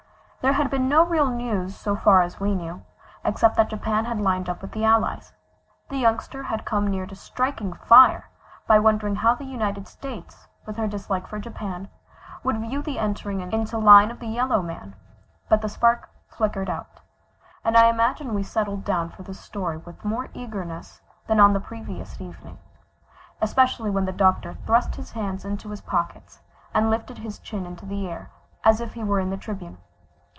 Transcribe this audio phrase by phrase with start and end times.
[0.43, 2.81] There had been no real news so far as we knew,
[3.23, 5.33] except that Japan had lined up with the Allies.
[5.89, 8.27] The Youngster had come near to striking fire
[8.65, 11.89] by wondering how the United States, with her dislike for Japan,
[12.43, 14.95] would view the entering into line of the yellow man,
[15.47, 17.01] but the spark flickered out,
[17.63, 21.59] and I imagine we settled down for the story with more eagerness than on the
[21.59, 22.57] previous evening,
[23.41, 26.41] especially when the Doctor thrust his hands into his pockets
[26.73, 28.31] and lifted his chin into the air,
[28.65, 29.77] as if he were in the tribune.